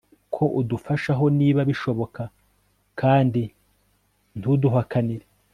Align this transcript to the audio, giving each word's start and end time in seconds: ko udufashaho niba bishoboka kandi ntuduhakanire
ko 0.33 0.43
udufashaho 0.59 1.25
niba 1.39 1.61
bishoboka 1.69 2.21
kandi 2.99 3.43
ntuduhakanire 4.37 5.25